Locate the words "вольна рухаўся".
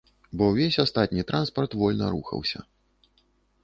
1.85-2.69